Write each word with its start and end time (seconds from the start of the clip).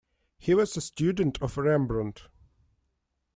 He 0.39 0.55
was 0.55 0.75
a 0.75 0.81
student 0.81 1.39
of 1.43 1.59
Rembrandt. 1.59 2.23